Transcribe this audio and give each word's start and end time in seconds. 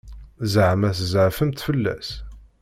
Ẓeɛma 0.53 0.89
tzeɛfemt 0.97 1.63
fell-as? 1.67 2.09